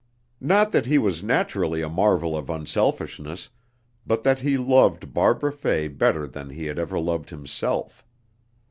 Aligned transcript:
Not 0.39 0.71
that 0.71 0.87
he 0.87 0.97
was 0.97 1.21
naturally 1.21 1.83
a 1.83 1.87
marvel 1.87 2.35
of 2.35 2.49
unselfishness, 2.49 3.51
but 4.03 4.23
that 4.23 4.39
he 4.39 4.57
loved 4.57 5.13
Barbara 5.13 5.51
Fay 5.53 5.87
better 5.89 6.25
than 6.25 6.49
he 6.49 6.65
had 6.65 6.79
ever 6.79 6.99
loved 6.99 7.29
himself. 7.29 8.03